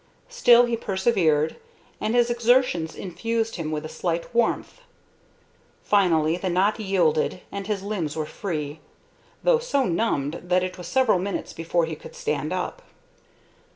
[0.29, 1.57] Still he persevered,
[1.99, 4.81] and his exertions infused him with a slight warmth.
[5.83, 8.79] Finally the knot yielded and his limbs were free,
[9.43, 12.81] though so numbed that it was several minutes before he could stand up.